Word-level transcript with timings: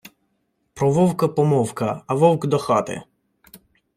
Про 0.73 0.91
вовка 0.91 1.27
помовка, 1.27 2.03
а 2.07 2.15
вовк 2.15 2.45
до 2.47 2.57
хати. 2.57 3.01